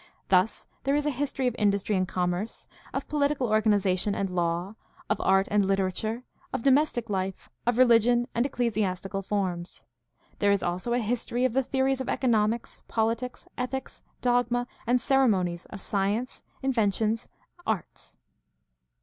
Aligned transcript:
Thus 0.29 0.65
there 0.83 0.95
is 0.95 1.05
a 1.05 1.11
history 1.11 1.45
of 1.45 1.55
industry 1.59 1.95
and 1.95 2.07
commerce, 2.07 2.65
of 2.91 3.07
pohtical 3.07 3.49
organization 3.51 4.15
and 4.15 4.31
law, 4.31 4.73
of 5.11 5.21
art 5.21 5.47
and 5.51 5.63
literature, 5.63 6.23
of 6.51 6.63
domestic 6.63 7.07
life, 7.07 7.49
of 7.67 7.77
religion 7.77 8.27
and 8.33 8.43
ecclesiastical 8.43 9.21
forms. 9.21 9.83
There 10.39 10.51
is 10.51 10.63
also 10.63 10.93
a 10.93 10.97
history 10.97 11.45
of 11.45 11.53
the 11.53 11.61
theories 11.61 12.01
of 12.01 12.09
economics, 12.09 12.81
politics, 12.87 13.47
ethics, 13.59 14.01
dogma, 14.23 14.65
and 14.87 14.99
ceremonies, 14.99 15.67
of 15.67 15.83
science, 15.83 16.41
inventions, 16.63 17.29
arts. 17.67 18.17